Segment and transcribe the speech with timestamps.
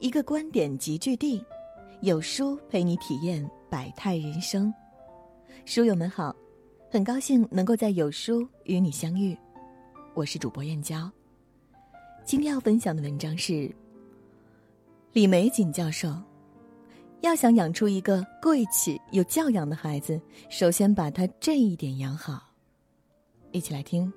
[0.00, 1.44] 一个观点集聚地，
[2.00, 4.72] 有书陪你体验百态人生。
[5.66, 6.34] 书友们好，
[6.90, 9.36] 很高兴能够在有书与你相遇，
[10.14, 11.10] 我是主播燕娇。
[12.24, 13.70] 今天要分享的文章是
[15.12, 16.10] 李玫瑾教授。
[17.20, 22.48] 要想养出一个贵气有教养的孩子，首先把他这一点养好。
[23.52, 24.10] 一起来听。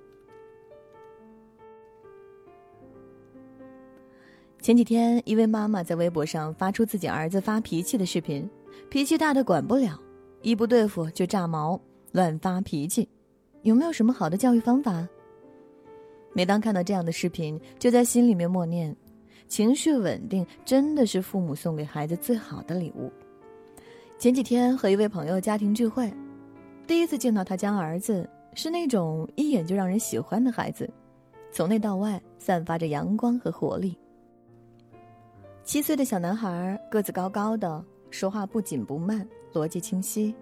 [4.63, 8.49] 前几天，一位妈妈在微博上发出自己儿子发脾气的视频，
[8.89, 9.99] 脾气大的管不了，
[10.41, 11.77] 一不对付就炸毛，
[12.13, 13.05] 乱发脾气，
[13.63, 15.05] 有没有什么好的教育方法？
[16.31, 18.95] 每当看到这样的视频，就在心里面默念：
[19.49, 23.11] 情绪稳定真的是父母送给孩子最好的礼物。
[24.17, 26.09] 前几天和一位朋友家庭聚会，
[26.87, 30.89] 第一次见到他家儿子，是那种一眼就让人喜欢的孩子，
[31.51, 33.93] 从内到外散发着阳光和活力。
[35.65, 40.35] 七岁的小男孩个子高高的，说话不紧不慢，逻辑清晰，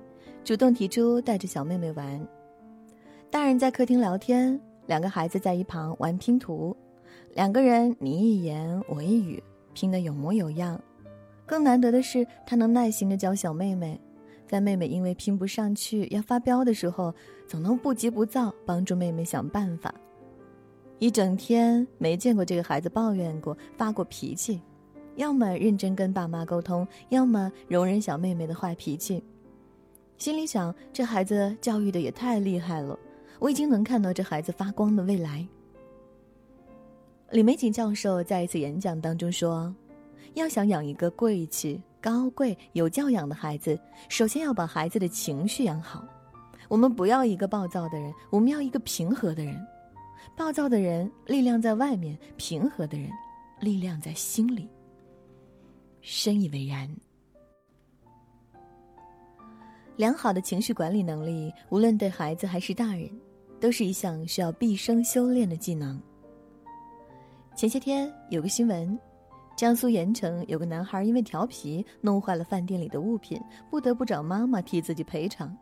[0.43, 2.27] 主动提出带着小妹妹玩。
[3.29, 6.75] 大人在客厅聊天，两个孩子在一旁玩拼图，
[7.35, 9.41] 两个人你一言我一语，
[9.73, 10.81] 拼得有模有样。
[11.45, 14.01] 更难得的是，他能耐心的教小妹妹，
[14.47, 17.13] 在妹妹因为拼不上去要发飙的时候，
[17.47, 19.93] 总能不急不躁帮助妹妹想办法。
[20.97, 24.59] 一整天没见过这个孩子抱怨过、发过脾气。
[25.15, 29.23] 要么认真跟爸妈沟通，要么容忍小妹妹的坏脾气。
[30.17, 32.97] 心里想，这孩子教育的也太厉害了，
[33.39, 35.45] 我已经能看到这孩子发光的未来。
[37.31, 39.73] 李玫瑾教授在一次演讲当中说
[40.35, 46.05] ：“要想养一个贵气、高贵、有教养的孩子，首先要把孩子的情绪养好。
[46.67, 49.55] 我们不要一个暴躁的人，我们要一个平和的人。
[50.35, 53.09] 暴躁的人力量在外面，平和的人
[53.59, 54.67] 力量在心里。”
[56.01, 56.89] 深以为然。
[59.97, 63.09] 良好的情绪管理能力，无论对孩子还是大人，
[63.59, 66.01] 都是一项需要毕生修炼的技能。
[67.55, 68.97] 前些天有个新闻，
[69.55, 73.39] 江苏盐城有个男孩因为调皮弄坏了饭店里的物品，
[73.69, 75.55] 不得不找妈妈替自己赔偿。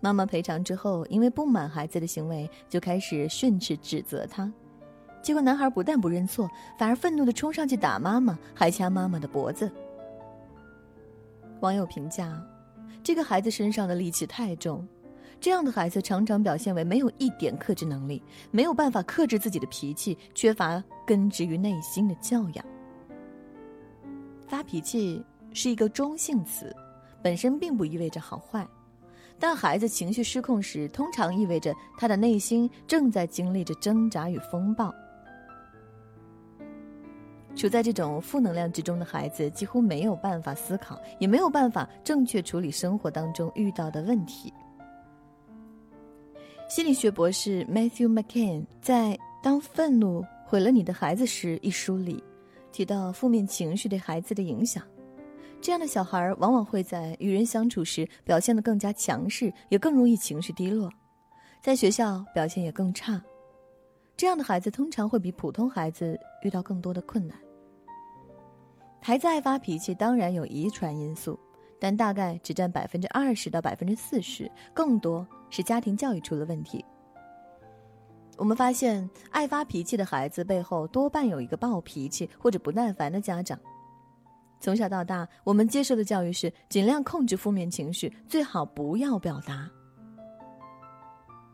[0.00, 4.50] 妈妈赔偿之后，因为不满孩子的行为，就开始训斥指责他。
[5.28, 9.70] 结果，男孩不但不认错，反而愤怒的冲上去打妈妈，还掐妈妈的脖子。
[11.60, 12.42] 网友评价：
[13.04, 14.88] 这个孩子身上的戾气太重，
[15.38, 22.64] 这样的孩子常常表现为没有一点克制能力，没有办法克制自己的脾气，缺乏根植于内心的教养。
[24.46, 25.22] 发脾气
[25.52, 26.74] 是一个中性词，
[27.22, 28.66] 本身并不意味着好坏，
[29.38, 34.90] 但孩子情绪失控时，通常意味着他的内心正在经历着挣扎与风暴。
[37.58, 44.50] 处在这种负能量之中的孩子，几乎没有办法思考，也没有办法正确处理生活当中遇到的问题。
[46.68, 52.22] 心理学博士 Matthew McCann 在《当愤怒毁了你的孩子时》一书里，
[52.70, 54.82] 提到负面情绪对孩子的影响。
[55.60, 60.88] 这样的小孩往往会在与人相处时表现得更加强势，也更容易情绪低落，
[61.60, 63.20] 在学校表现也更差。
[64.16, 67.36] 这样的孩子通常会比普通孩子遇到更多的困难。
[69.08, 71.40] 孩子爱发脾气，当然有遗传因素，
[71.80, 76.84] 但大概只占百分之二十到百分之四十，更多是家庭教育出了问题。
[78.36, 83.58] 我们发现，爱发脾气的孩子背后多半有一个暴脾气或者不耐烦的家长。
[84.60, 89.70] 从小到大，我们接受的教育是尽量控制负面情绪，最好不要表达。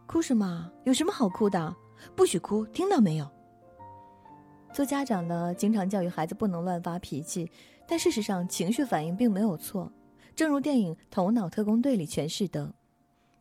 [0.09, 0.69] 哭什么？
[0.82, 1.72] 有什么好哭的？
[2.16, 3.31] 不许哭，听到没有？
[4.75, 7.49] 做家长的经常教育孩子不能乱发脾气，
[7.87, 9.91] 但事实上情绪反应并没有错。
[10.35, 12.75] 正如电影《头脑特工队》里诠释的：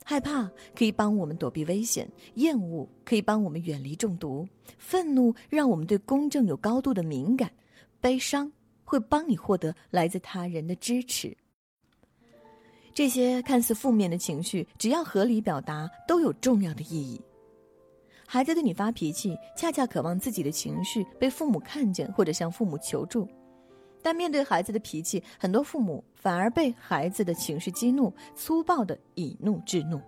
[0.06, 4.48] 害怕可以帮我们躲避危险，厌恶可以帮我们远离中毒，
[4.78, 7.52] 愤怒让我们对公正有高度的敏感，
[8.00, 8.52] 悲伤
[8.86, 11.36] 会帮你获得来自他人的支持。
[12.94, 17.20] 这些看似负面的情绪，只要合理表达，都有重要的意义。
[18.26, 23.28] 孩子对你发脾气，恰恰渴望自己的情绪被父母看见，或者向父母求助。
[24.02, 30.02] 但面对孩子的脾气，很多父母反而被孩子的情绪激怒，粗暴的以怒制怒。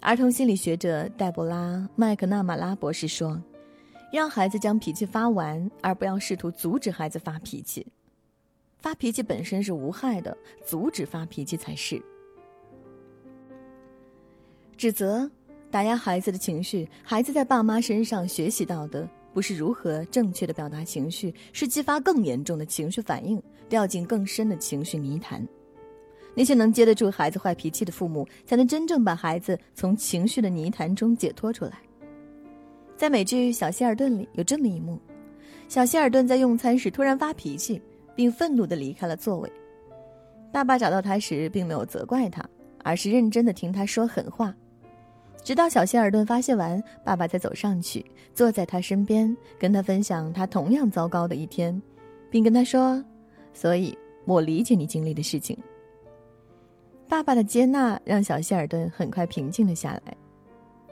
[0.00, 3.42] 儿童心理学者黛博拉·麦克纳马拉博士说
[4.12, 7.84] ：“让孩子将脾气发完，而不要试图阻止孩子发脾气。
[8.78, 12.00] 发脾气本身是无害的，阻止发脾气才是。
[14.76, 15.28] 指责。”
[15.70, 25.46] 打压孩子的情绪，孩子在爸妈身上学习到的不是如何正确的表达情绪，是激发更严重的情绪反应，掉进更深的情绪泥潭。
[26.34, 31.72] 那些能接得住孩子坏脾气的父母，才能真正把孩子从情绪的泥潭中解脱出来。
[32.96, 34.98] 在美剧《小希尔顿》里有这么一幕：
[35.68, 37.80] 小希尔顿在用餐时突然发脾气，
[38.14, 39.52] 并愤怒地离开了座位。
[40.50, 42.42] 爸爸找到他时，并没有责怪他，
[42.82, 44.54] 而是认真地听他说狠话。
[45.42, 48.04] 直到小希尔顿发泄完，爸爸才走上去，
[48.34, 51.80] 坐在他身边，跟他分享他同样糟糕的一天，
[52.30, 53.02] 并跟他说
[53.54, 53.96] ：“所以
[54.26, 55.56] 我理解你经历的事情。”
[57.08, 60.16] 爸爸的接纳让小希尔顿很快平静了下来。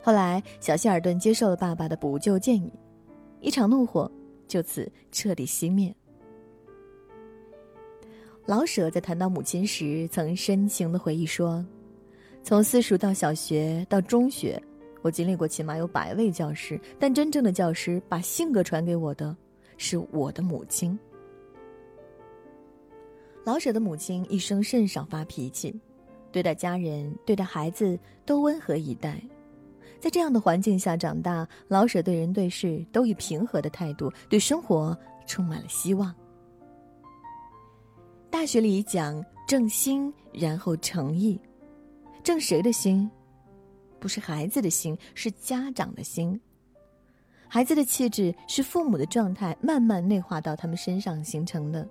[0.02, 2.72] 后来，小希尔顿接受了爸爸的补救建议，
[3.40, 4.10] 一场怒火
[4.48, 5.94] 就此彻底熄灭。
[8.46, 11.62] 老舍在谈到母亲时，曾深情的回忆说
[12.46, 14.62] ：“从私塾到小学到中学，
[15.02, 19.36] 我经历过起码有百位教师，但真正的教师把性格传给我的，
[19.78, 20.96] 是我的母亲。”
[23.42, 25.74] 老舍的母亲一生甚少发脾气。
[26.30, 29.20] 对待家人、对待孩子都温和以待，
[29.98, 34.96] 在这样的环境下长大，老舍对人对事都以平和的态度，对生活
[35.26, 36.14] 充满了希望。
[38.30, 41.40] 大学里讲正心，然后诚意，
[42.26, 43.08] 正谁的心？
[44.00, 46.40] 不是孩子的心，是家长的心。
[47.46, 51.88] 孩子的气质是父母的状态慢慢内化到他们身上形成的。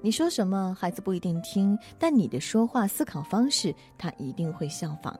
[0.00, 5.18] 你说什么，孩子不一定听，但你的说话思考方式，他一定会效仿。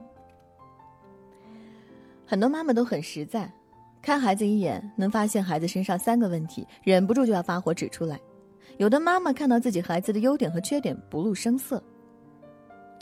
[2.24, 3.52] 很多妈妈都很实在，
[4.00, 8.20] 看孩子一眼能发现孩子身上三个问题，忍不住就要发火指出来。
[8.78, 11.82] 有的妈妈看到自己孩子的优点和缺点不露声色。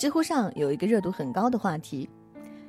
[0.03, 2.11] 知乎上有一个热度很高的话题：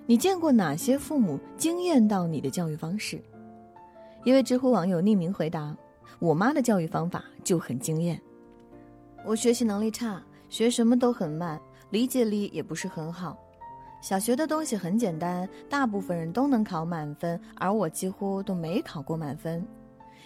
[0.06, 3.20] 你见过哪些父母惊艳到你的教育方式？
[4.24, 5.76] 一位知乎网友匿名回答
[6.22, 8.22] ：“我妈的教育方法就很惊艳。”
[9.26, 11.60] 我学习能力差，学什么都很慢，
[11.90, 13.36] 理解力也不是很好。
[14.00, 19.66] 小学的东西很简单，大部分人都能考满分，而我几乎都没考过满分。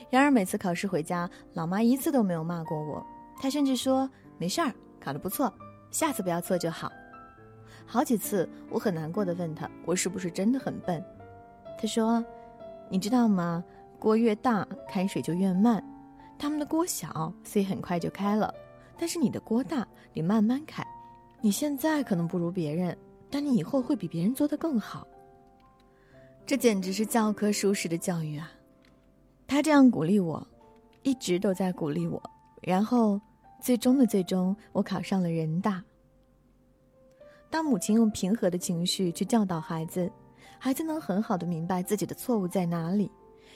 [0.09, 3.01] 然而每次考试回家，老妈一次都没有骂过我，
[3.39, 5.53] 她甚至说没事儿，考得不错，
[5.89, 6.91] 下次不要错就好。
[7.89, 11.01] 好几次我很难过的问他，我是不是真的很笨？
[11.79, 12.23] 他说，
[12.89, 13.63] 你知道吗？
[13.97, 15.81] 锅越大，开水就越慢。
[16.37, 18.53] 他们的锅小，所以很快就开了。
[18.97, 20.85] 但是你的锅大，你慢慢开。
[21.39, 22.95] 你现在可能不如别人，
[23.31, 25.07] 但你以后会比别人做得更好。
[26.45, 28.51] 这简直是教科书式的教育啊！
[29.47, 30.45] 他这样鼓励我，
[31.03, 32.21] 一直都在鼓励我。
[32.61, 33.19] 然后，
[33.61, 35.81] 最终的最终，我考上了人大。
[37.49, 40.11] 当母亲用平和的情绪去教导孩子，
[40.59, 43.11] 孩子能很好的明白自己的错误在哪里，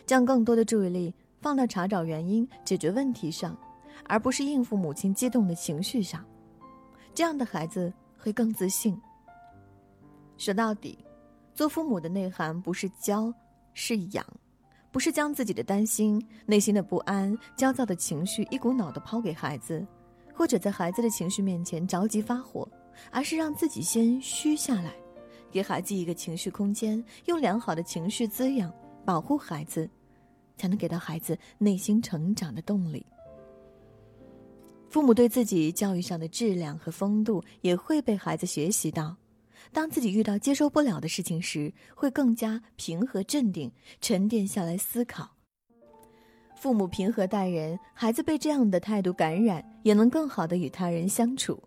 [0.06, 3.58] 将更多的注意力放到查找原因、解决问题上。
[4.06, 6.26] 而不是应付母亲激动的情绪上，
[7.14, 9.00] 这样的孩子会更自信。
[10.38, 10.98] 说到底，
[11.54, 13.32] 做父母的内涵不是教，
[13.74, 14.26] 是养，
[14.92, 19.86] 不是将自己的担心、内心的不安、焦躁的情绪一股脑的抛给孩子，
[20.34, 22.68] 或者在孩子的情绪面前着急发火，
[23.12, 24.94] 而是让自己先虚下来，
[25.52, 28.74] 给孩子一个情绪空间，用良好的情绪滋养、
[29.06, 29.90] 保护孩子，
[30.58, 33.06] 才能给到孩子内心成长的动力。
[34.90, 39.16] 父母对自己教育上的质量和风度也会被孩子学习到。
[39.72, 43.72] 当自己遇到接受不了的事情时，会更加平和镇定，
[44.02, 45.30] 沉淀下来思考。
[46.58, 51.58] 父母平和待人，孩子被这样的态度感染，也能更好的与他人相处。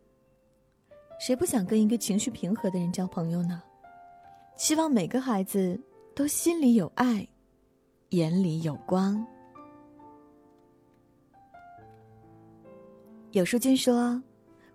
[1.26, 3.62] 谁不想跟一个情绪平和的人交朋友呢？
[4.58, 5.80] 希望每个孩子
[6.14, 7.26] 都心里有爱，
[8.10, 9.26] 眼里有光。
[13.30, 14.22] 有书君说：“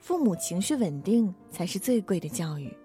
[0.01, 2.75] 父母情绪稳定才是最贵的教育。”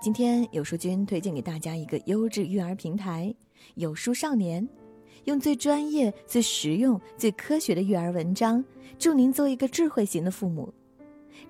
[0.00, 3.34] 今天有书君推荐给大家一个优质育儿平台——
[3.76, 4.66] 有书少年，
[5.24, 8.64] 用最专业、最实用、最科学的育儿文章，
[8.98, 10.72] 助您做一个智慧型的父母。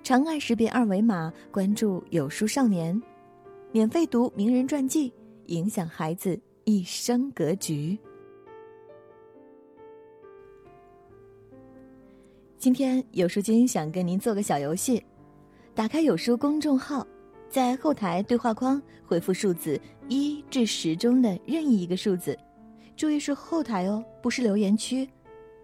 [0.01, 2.99] 长按识别二维码关注有书少年，
[3.71, 5.13] 免费读名人传记，
[5.47, 7.97] 影响孩子一生格局。
[12.57, 15.03] 今天有书君想跟您做个小游戏，
[15.75, 17.05] 打开有书公众号，
[17.49, 22.37] 在后台对话框回复数字一至十中的任意一个数字，
[22.95, 25.07] 注意是后台哦，不是留言区，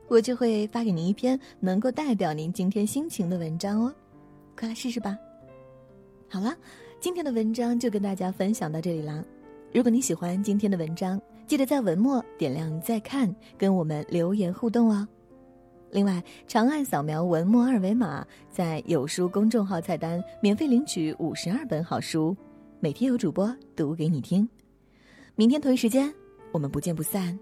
[0.08, 3.94] 我就会发给您一篇能够代表您今天心情的文章哦，
[4.58, 5.18] 快来试试吧。
[6.30, 6.56] 好了，
[7.00, 9.24] 今天的文章就跟大家分享到这里啦。
[9.74, 15.08] 如果你喜欢今天的文章，记得在文末点亮再看，跟我们留言互动哦。
[15.92, 22.36] 另外，长按扫描文末二维码，在有书公众号菜单免费领取五十二本好书，
[22.80, 24.48] 每天有主播读给你听。
[25.36, 26.14] 明天同一时间，
[26.52, 27.38] 我们不见不散。